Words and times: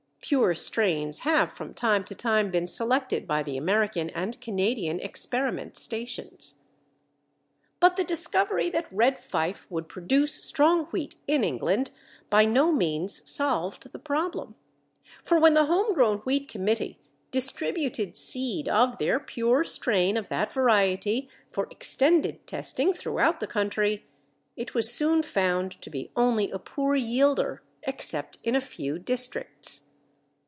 Pure 0.23 0.55
strains 0.55 1.19
have 1.21 1.51
from 1.51 1.73
time 1.73 2.05
to 2.05 2.15
time 2.15 2.49
been 2.51 2.65
selected 2.67 3.27
by 3.27 3.43
the 3.43 3.57
American 3.57 4.09
and 4.11 4.39
Canadian 4.39 4.97
experiment 5.01 5.75
stations. 5.75 6.53
But 7.81 7.97
the 7.97 8.05
discovery 8.05 8.69
that 8.69 8.87
Red 8.93 9.19
Fife 9.19 9.69
would 9.69 9.89
produce 9.89 10.35
strong 10.35 10.85
wheat 10.85 11.15
in 11.27 11.43
England 11.43 11.91
by 12.29 12.45
no 12.45 12.71
means 12.71 13.29
solved 13.29 13.91
the 13.91 13.99
problem, 13.99 14.55
for 15.21 15.37
when 15.37 15.53
the 15.53 15.65
Home 15.65 15.93
Grown 15.93 16.19
Wheat 16.19 16.47
Committee 16.47 16.97
distributed 17.31 18.15
seed 18.15 18.69
of 18.69 18.99
their 18.99 19.19
pure 19.19 19.65
strain 19.65 20.15
of 20.15 20.29
that 20.29 20.49
variety 20.53 21.27
for 21.51 21.67
extended 21.71 22.47
testing 22.47 22.93
throughout 22.93 23.41
the 23.41 23.47
country, 23.47 24.05
it 24.55 24.73
was 24.73 24.93
soon 24.93 25.23
found 25.23 25.73
to 25.81 25.89
be 25.89 26.09
only 26.15 26.49
a 26.51 26.59
poor 26.59 26.95
yielder 26.95 27.63
except 27.83 28.37
in 28.45 28.55
a 28.55 28.61
few 28.61 28.97
districts. 28.97 29.87